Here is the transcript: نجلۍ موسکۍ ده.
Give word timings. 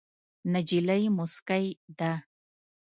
نجلۍ 0.53 1.03
موسکۍ 1.17 1.65
ده. 1.97 2.11